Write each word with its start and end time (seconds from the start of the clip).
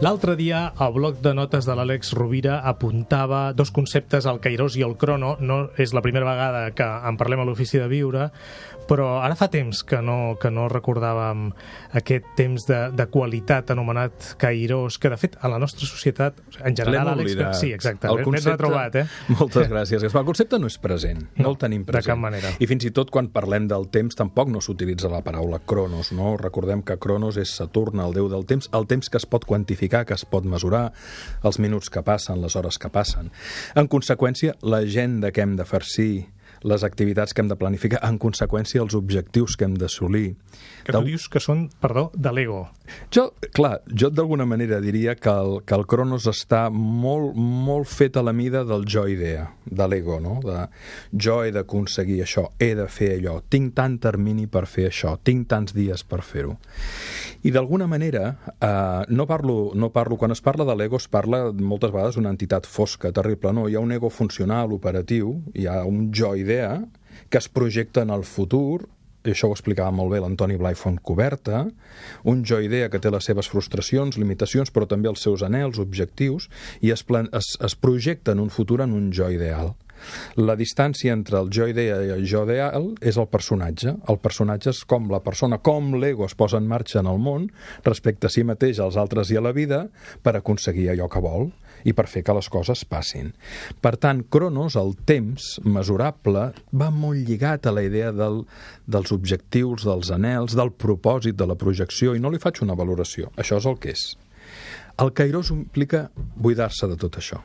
L'altre 0.00 0.36
dia, 0.38 0.68
al 0.78 0.92
bloc 0.94 1.16
de 1.24 1.32
notes 1.34 1.66
de 1.66 1.74
l'Àlex 1.74 2.12
Rovira 2.14 2.60
apuntava 2.70 3.48
dos 3.52 3.72
conceptes, 3.74 4.28
el 4.30 4.38
Cairós 4.38 4.76
i 4.78 4.84
el 4.86 4.94
Crono. 4.96 5.34
No 5.42 5.64
és 5.76 5.90
la 5.92 6.02
primera 6.06 6.28
vegada 6.28 6.68
que 6.70 6.86
en 6.86 7.18
parlem 7.18 7.42
a 7.42 7.46
l'Ofici 7.48 7.80
de 7.82 7.88
Viure, 7.90 8.28
però 8.88 9.18
ara 9.20 9.34
fa 9.36 9.48
temps 9.52 9.82
que 9.84 9.98
no, 10.00 10.36
que 10.40 10.48
no 10.54 10.68
recordàvem 10.70 11.48
aquest 11.98 12.28
temps 12.38 12.62
de, 12.70 12.78
de 12.96 13.06
qualitat 13.12 13.72
anomenat 13.74 14.36
Cairós, 14.40 14.96
que 15.02 15.10
de 15.12 15.18
fet 15.20 15.34
a 15.44 15.50
la 15.50 15.58
nostra 15.60 15.84
societat, 15.84 16.38
en 16.62 16.78
general, 16.78 17.10
Àlex... 17.16 17.34
Sí, 17.58 17.72
exacte, 17.74 18.06
El 18.08 18.22
concepte- 18.24 18.54
retrobat, 18.54 18.96
eh? 19.02 19.04
Moltes 19.34 19.66
gràcies. 19.68 20.06
El 20.06 20.24
concepte 20.30 20.62
no 20.62 20.70
és 20.70 20.78
present, 20.78 21.26
no, 21.34 21.42
No, 21.48 21.50
el 21.56 21.58
tenim 21.60 21.82
de 21.82 21.90
present. 21.90 22.14
cap 22.14 22.22
manera. 22.22 22.54
I 22.62 22.70
fins 22.70 22.86
i 22.86 22.92
tot 22.94 23.10
quan 23.10 23.32
parlem 23.34 23.66
del 23.68 23.90
temps 23.92 24.14
tampoc 24.16 24.48
no 24.54 24.62
s'utilitza 24.62 25.10
la 25.10 25.24
paraula 25.26 25.58
cronos, 25.58 26.14
no? 26.14 26.36
Recordem 26.38 26.86
que 26.86 26.96
cronos 27.02 27.36
és 27.36 27.50
Saturn, 27.58 27.98
el 28.06 28.14
déu 28.16 28.30
del 28.30 28.46
temps, 28.46 28.70
el 28.72 28.86
temps 28.86 29.10
que 29.10 29.18
es 29.20 29.26
pot 29.26 29.44
quantificar, 29.44 29.87
que 29.88 30.14
es 30.14 30.24
pot 30.28 30.46
mesurar, 30.48 30.92
els 31.42 31.58
minuts 31.58 31.90
que 31.90 32.02
passen, 32.06 32.42
les 32.42 32.56
hores 32.56 32.78
que 32.78 32.90
passen. 32.92 33.32
En 33.74 33.88
conseqüència, 33.90 34.54
l'agenda 34.62 35.32
que 35.32 35.44
hem 35.44 35.56
de 35.58 35.66
farcir, 35.68 36.28
les 36.62 36.84
activitats 36.84 37.34
que 37.34 37.42
hem 37.42 37.50
de 37.50 37.56
planificar, 37.58 38.00
en 38.06 38.18
conseqüència, 38.18 38.82
els 38.82 38.96
objectius 38.98 39.56
que 39.56 39.68
hem 39.68 39.76
d'assolir. 39.78 40.34
Que 40.84 40.94
tu 40.94 41.02
dius 41.04 41.28
que 41.28 41.40
són, 41.42 41.66
perdó, 41.82 42.08
de 42.14 42.32
l'ego. 42.32 42.62
Jo, 43.12 43.28
clar, 43.54 43.82
jo 43.92 44.08
d'alguna 44.10 44.46
manera 44.48 44.80
diria 44.80 45.14
que 45.18 45.30
el, 45.30 45.58
que 45.68 45.76
el 45.76 45.84
Cronos 45.90 46.26
està 46.30 46.68
molt, 46.72 47.36
molt 47.36 47.88
fet 47.90 48.16
a 48.16 48.24
la 48.24 48.32
mida 48.32 48.64
del 48.64 48.86
jo-idea, 48.88 49.48
de 49.68 49.88
l'ego, 49.90 50.18
no? 50.24 50.38
De 50.44 50.64
jo 51.12 51.42
he 51.44 51.52
d'aconseguir 51.52 52.22
això, 52.24 52.48
he 52.58 52.72
de 52.78 52.88
fer 52.92 53.14
allò, 53.18 53.38
tinc 53.52 53.74
tant 53.76 53.98
termini 54.02 54.48
per 54.50 54.64
fer 54.70 54.88
això, 54.88 55.16
tinc 55.22 55.48
tants 55.52 55.76
dies 55.76 56.04
per 56.08 56.22
fer-ho. 56.24 56.56
I 57.44 57.52
d'alguna 57.54 57.86
manera, 57.86 58.24
eh, 58.58 59.04
no, 59.08 59.26
parlo, 59.28 59.72
no 59.74 59.92
parlo, 59.92 60.16
quan 60.16 60.32
es 60.32 60.42
parla 60.42 60.64
de 60.64 60.76
l'ego 60.76 60.98
es 60.98 61.08
parla 61.08 61.52
moltes 61.52 61.92
vegades 61.92 62.16
d'una 62.16 62.32
entitat 62.34 62.66
fosca, 62.66 63.12
terrible, 63.12 63.52
no, 63.52 63.68
hi 63.68 63.76
ha 63.76 63.84
un 63.84 63.92
ego 63.92 64.10
funcional, 64.10 64.72
operatiu, 64.72 65.36
hi 65.54 65.68
ha 65.68 65.82
un 65.84 66.08
jo-idea 66.48 66.84
que 67.28 67.38
es 67.38 67.48
projecta 67.48 68.02
en 68.02 68.10
el 68.10 68.24
futur 68.24 68.88
i 69.26 69.32
això 69.34 69.50
ho 69.50 69.52
explicava 69.52 69.92
molt 69.92 70.14
bé 70.14 70.20
l'Antoni 70.22 70.56
Blai 70.56 70.76
Fontcoberta, 70.78 71.66
un 72.24 72.44
jo-idea 72.46 72.88
que 72.88 73.00
té 73.02 73.10
les 73.12 73.26
seves 73.26 73.50
frustracions, 73.50 74.16
limitacions, 74.16 74.70
però 74.72 74.86
també 74.88 75.10
els 75.10 75.20
seus 75.20 75.42
anels, 75.44 75.80
objectius, 75.82 76.46
i 76.80 76.94
es, 76.94 77.02
plan 77.04 77.28
es, 77.36 77.50
es 77.60 77.74
projecta 77.76 78.32
en 78.32 78.40
un 78.40 78.48
futur 78.48 78.80
en 78.80 78.94
un 78.96 79.10
jo-ideal. 79.12 79.74
La 80.40 80.56
distància 80.58 81.14
entre 81.16 81.40
el 81.42 81.52
jo-idea 81.54 82.00
i 82.06 82.12
el 82.14 82.26
jo-ideal 82.28 82.90
és 83.00 83.18
el 83.20 83.28
personatge. 83.30 83.94
El 84.08 84.20
personatge 84.22 84.72
és 84.74 84.82
com 84.88 85.10
la 85.12 85.22
persona, 85.24 85.58
com 85.58 85.94
l'ego 85.98 86.26
es 86.26 86.36
posa 86.38 86.60
en 86.60 86.68
marxa 86.70 87.00
en 87.02 87.10
el 87.10 87.20
món 87.22 87.48
respecte 87.86 88.28
a 88.28 88.32
si 88.32 88.44
mateix, 88.46 88.80
als 88.82 88.98
altres 89.00 89.32
i 89.32 89.38
a 89.38 89.44
la 89.44 89.54
vida 89.56 89.86
per 90.22 90.36
aconseguir 90.38 90.90
allò 90.92 91.08
que 91.10 91.22
vol 91.24 91.50
i 91.86 91.94
per 91.94 92.08
fer 92.10 92.24
que 92.26 92.34
les 92.34 92.48
coses 92.50 92.84
passin. 92.88 93.32
Per 93.82 93.94
tant, 94.02 94.24
Cronos, 94.30 94.76
el 94.80 94.94
temps 95.08 95.58
mesurable, 95.64 96.48
va 96.72 96.88
molt 96.94 97.28
lligat 97.28 97.68
a 97.68 97.74
la 97.74 97.84
idea 97.86 98.10
del, 98.14 98.42
dels 98.86 99.12
objectius, 99.14 99.86
dels 99.86 100.10
anels, 100.14 100.56
del 100.58 100.72
propòsit, 100.74 101.38
de 101.38 101.46
la 101.48 101.58
projecció, 101.58 102.14
i 102.14 102.22
no 102.22 102.32
li 102.34 102.42
faig 102.42 102.62
una 102.66 102.78
valoració. 102.78 103.32
Això 103.38 103.60
és 103.62 103.68
el 103.70 103.78
que 103.82 103.94
és. 103.94 104.08
El 104.98 105.12
Kairos 105.14 105.52
implica 105.54 106.08
buidar-se 106.34 106.90
de 106.90 106.98
tot 106.98 107.20
això. 107.20 107.38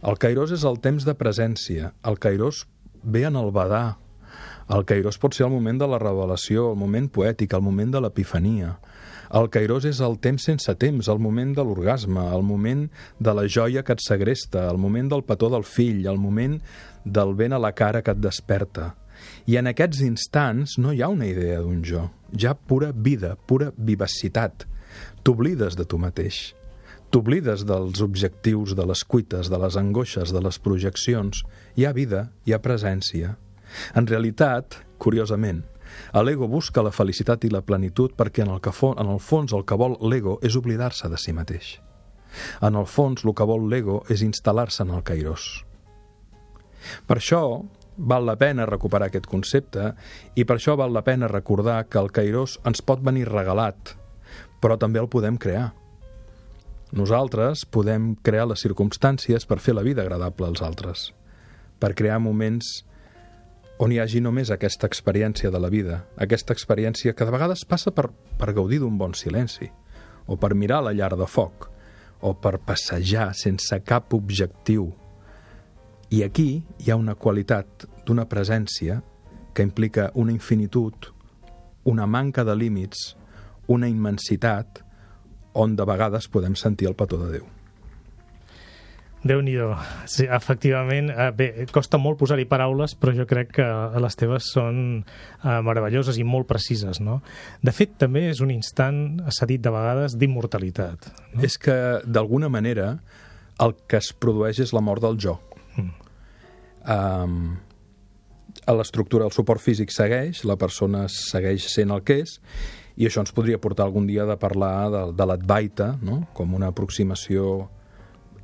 El 0.00 0.16
Kairos 0.16 0.52
és 0.54 0.62
el 0.64 0.78
temps 0.80 1.04
de 1.04 1.12
presència. 1.12 1.90
El 2.08 2.16
Kairos 2.16 2.62
ve 3.04 3.26
en 3.28 3.34
el 3.36 3.50
badar. 3.52 3.98
El 4.72 4.86
Kairos 4.88 5.18
pot 5.20 5.34
ser 5.36 5.44
el 5.44 5.52
moment 5.52 5.80
de 5.82 5.88
la 5.90 5.98
revelació, 6.00 6.70
el 6.70 6.78
moment 6.80 7.10
poètic, 7.12 7.52
el 7.52 7.64
moment 7.66 7.92
de 7.92 8.00
l'epifania. 8.00 8.78
El 9.36 9.50
Kairos 9.52 9.84
és 9.84 10.00
el 10.00 10.16
temps 10.24 10.46
sense 10.48 10.72
temps, 10.80 11.10
el 11.12 11.20
moment 11.20 11.52
de 11.54 11.64
l'orgasme, 11.66 12.22
el 12.32 12.46
moment 12.46 12.86
de 13.20 13.34
la 13.36 13.44
joia 13.44 13.82
que 13.84 13.92
et 13.92 14.00
segresta, 14.02 14.64
el 14.70 14.80
moment 14.80 15.10
del 15.12 15.24
petó 15.26 15.50
del 15.52 15.68
fill, 15.68 16.06
el 16.08 16.18
moment 16.18 16.56
del 17.04 17.34
vent 17.36 17.52
a 17.52 17.60
la 17.60 17.74
cara 17.76 18.00
que 18.00 18.14
et 18.16 18.22
desperta. 18.24 18.94
I 19.44 19.58
en 19.60 19.68
aquests 19.68 20.00
instants 20.06 20.78
no 20.80 20.94
hi 20.96 21.04
ha 21.04 21.12
una 21.12 21.28
idea 21.28 21.60
d'un 21.60 21.84
jo, 21.84 22.06
hi 22.32 22.48
ha 22.48 22.56
pura 22.56 22.88
vida, 22.96 23.36
pura 23.36 23.68
vivacitat. 23.76 24.64
T'oblides 25.22 25.76
de 25.76 25.84
tu 25.84 26.00
mateix. 26.00 26.40
T'oblides 27.10 27.64
dels 27.66 27.98
objectius, 28.04 28.76
de 28.78 28.84
les 28.86 29.00
cuites, 29.02 29.48
de 29.50 29.58
les 29.58 29.76
angoixes, 29.76 30.30
de 30.30 30.40
les 30.44 30.58
projeccions. 30.62 31.40
Hi 31.74 31.86
ha 31.88 31.90
vida, 31.96 32.28
hi 32.46 32.54
ha 32.54 32.60
presència. 32.62 33.32
En 33.98 34.06
realitat, 34.06 34.76
curiosament, 35.02 35.64
l'ego 36.14 36.46
busca 36.46 36.84
la 36.86 36.92
felicitat 36.94 37.48
i 37.48 37.50
la 37.50 37.64
plenitud 37.66 38.14
perquè 38.14 38.44
en 38.44 38.52
el, 38.54 38.60
que 38.62 38.70
en 38.92 39.10
el 39.10 39.18
fons 39.18 39.52
el 39.52 39.66
que 39.66 39.74
vol 39.74 39.98
l'ego 40.06 40.38
és 40.46 40.54
oblidar-se 40.54 41.10
de 41.10 41.18
si 41.18 41.34
mateix. 41.34 41.80
En 42.62 42.78
el 42.78 42.86
fons, 42.86 43.24
el 43.26 43.34
que 43.34 43.48
vol 43.48 43.66
l'ego 43.66 44.04
és 44.08 44.22
instal·lar-se 44.22 44.86
en 44.86 44.94
el 44.94 45.02
Kairos. 45.02 45.64
Per 47.10 47.18
això, 47.18 47.42
val 47.98 48.24
la 48.24 48.38
pena 48.38 48.70
recuperar 48.70 49.10
aquest 49.10 49.26
concepte 49.26 49.90
i 50.38 50.46
per 50.46 50.60
això 50.60 50.78
val 50.78 50.94
la 50.94 51.02
pena 51.02 51.26
recordar 51.28 51.82
que 51.90 51.98
el 51.98 52.14
Kairos 52.14 52.60
ens 52.64 52.86
pot 52.86 53.02
venir 53.02 53.26
regalat, 53.26 53.96
però 54.62 54.78
també 54.78 55.02
el 55.02 55.10
podem 55.10 55.36
crear. 55.36 55.72
Nosaltres 56.90 57.62
podem 57.70 58.16
crear 58.18 58.48
les 58.50 58.62
circumstàncies 58.64 59.46
per 59.46 59.60
fer 59.62 59.76
la 59.76 59.84
vida 59.86 60.02
agradable 60.02 60.48
als 60.48 60.62
altres, 60.66 61.10
per 61.78 61.94
crear 61.94 62.18
moments 62.18 62.80
on 63.80 63.94
hi 63.94 64.00
hagi 64.02 64.20
només 64.20 64.50
aquesta 64.50 64.88
experiència 64.90 65.52
de 65.54 65.60
la 65.62 65.70
vida, 65.70 66.02
aquesta 66.18 66.52
experiència 66.52 67.14
que 67.14 67.24
de 67.24 67.32
vegades 67.32 67.62
passa 67.64 67.94
per, 67.94 68.08
per 68.10 68.50
gaudir 68.56 68.80
d'un 68.82 68.98
bon 68.98 69.14
silenci, 69.14 69.70
o 70.26 70.36
per 70.36 70.50
mirar 70.58 70.82
la 70.84 70.92
llar 70.92 71.14
de 71.16 71.30
foc, 71.30 71.70
o 72.20 72.34
per 72.34 72.58
passejar 72.58 73.30
sense 73.38 73.78
cap 73.86 74.12
objectiu. 74.12 74.90
I 76.10 76.24
aquí 76.26 76.50
hi 76.82 76.90
ha 76.90 76.98
una 76.98 77.14
qualitat 77.14 77.86
d'una 78.04 78.26
presència 78.28 78.98
que 79.54 79.62
implica 79.62 80.10
una 80.14 80.34
infinitud, 80.34 81.08
una 81.86 82.06
manca 82.06 82.44
de 82.44 82.58
límits, 82.58 83.14
una 83.70 83.88
immensitat, 83.88 84.82
on 85.54 85.74
de 85.76 85.86
vegades 85.88 86.28
podem 86.28 86.54
sentir 86.58 86.88
el 86.90 86.98
petó 86.98 87.18
de 87.20 87.38
Déu. 87.38 87.48
Déu-n'hi-do. 89.20 89.74
Sí, 90.08 90.24
efectivament, 90.24 91.10
eh, 91.12 91.28
bé, 91.36 91.48
costa 91.72 91.98
molt 92.00 92.16
posar-hi 92.22 92.46
paraules, 92.48 92.94
però 92.96 93.12
jo 93.12 93.26
crec 93.28 93.50
que 93.58 93.66
les 94.00 94.16
teves 94.16 94.48
són 94.54 94.78
eh, 95.04 95.58
meravelloses 95.60 96.16
i 96.16 96.24
molt 96.24 96.48
precises, 96.48 97.02
no? 97.04 97.18
De 97.60 97.74
fet, 97.76 97.98
també 98.00 98.30
és 98.30 98.40
un 98.40 98.50
instant, 98.54 99.20
s'ha 99.28 99.48
dit 99.50 99.60
de 99.60 99.72
vegades, 99.74 100.16
d'immortalitat. 100.16 101.10
No? 101.34 101.42
És 101.44 101.58
que, 101.60 101.76
d'alguna 102.06 102.48
manera, 102.48 102.94
el 103.60 103.76
que 103.86 104.00
es 104.00 104.14
produeix 104.16 104.62
és 104.64 104.72
la 104.72 104.80
mort 104.80 105.04
del 105.04 105.20
jo. 105.20 105.36
Mm. 105.76 105.92
Um, 106.96 107.36
l'estructura 108.70 109.26
del 109.26 109.36
suport 109.36 109.60
físic 109.60 109.92
segueix, 109.92 110.46
la 110.48 110.56
persona 110.56 111.04
segueix 111.12 111.68
sent 111.68 111.92
el 111.92 112.00
que 112.06 112.22
és, 112.24 112.38
i 113.00 113.08
això 113.08 113.22
ens 113.24 113.32
podria 113.32 113.56
portar 113.60 113.86
algun 113.88 114.04
dia 114.08 114.26
de 114.28 114.36
parlar 114.36 114.74
de, 114.92 115.02
de 115.16 115.26
l'Advaita, 115.26 115.94
no? 116.04 116.20
com 116.36 116.52
una 116.56 116.68
aproximació 116.68 117.70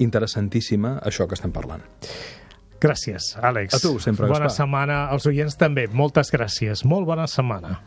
interessantíssima 0.00 0.96
a 0.96 1.10
això 1.10 1.26
que 1.28 1.36
estem 1.36 1.52
parlant. 1.52 1.84
Gràcies, 2.80 3.34
Àlex. 3.40 3.76
A 3.76 3.80
tu, 3.80 3.94
sempre, 4.00 4.28
Bona 4.28 4.46
Gaspar. 4.46 4.64
setmana 4.64 4.96
als 5.12 5.26
oients 5.28 5.56
també. 5.60 5.86
Moltes 5.88 6.32
gràcies. 6.32 6.84
Molt 6.88 7.08
bona 7.08 7.24
setmana. 7.28 7.78